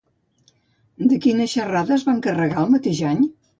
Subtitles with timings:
[1.11, 3.25] De quina xerrada es va encarregar el mateix any?